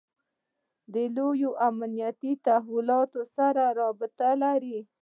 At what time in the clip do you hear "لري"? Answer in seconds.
4.43-4.79